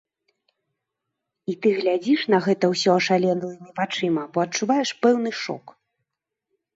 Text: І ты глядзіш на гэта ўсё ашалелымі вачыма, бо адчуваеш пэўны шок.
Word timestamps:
І 1.51 1.55
ты 1.65 1.69
глядзіш 1.79 2.21
на 2.33 2.39
гэта 2.45 2.65
ўсё 2.73 2.91
ашалелымі 3.01 3.69
вачыма, 3.81 4.23
бо 4.33 4.37
адчуваеш 4.45 4.89
пэўны 5.05 5.31
шок. 5.43 5.65